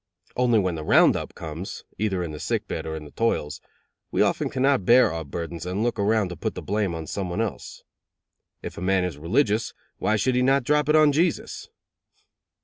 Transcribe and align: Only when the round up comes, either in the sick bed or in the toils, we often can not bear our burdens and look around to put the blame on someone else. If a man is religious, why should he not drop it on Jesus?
Only 0.35 0.57
when 0.57 0.73
the 0.73 0.83
round 0.83 1.15
up 1.15 1.35
comes, 1.35 1.83
either 1.99 2.23
in 2.23 2.31
the 2.31 2.39
sick 2.39 2.67
bed 2.67 2.87
or 2.87 2.95
in 2.95 3.05
the 3.05 3.11
toils, 3.11 3.61
we 4.09 4.23
often 4.23 4.49
can 4.49 4.63
not 4.63 4.83
bear 4.83 5.13
our 5.13 5.23
burdens 5.23 5.63
and 5.63 5.83
look 5.83 5.99
around 5.99 6.29
to 6.29 6.35
put 6.35 6.55
the 6.55 6.63
blame 6.63 6.95
on 6.95 7.05
someone 7.05 7.39
else. 7.39 7.83
If 8.63 8.79
a 8.79 8.81
man 8.81 9.03
is 9.03 9.19
religious, 9.19 9.75
why 9.99 10.15
should 10.15 10.33
he 10.33 10.41
not 10.41 10.63
drop 10.63 10.89
it 10.89 10.95
on 10.95 11.11
Jesus? 11.11 11.69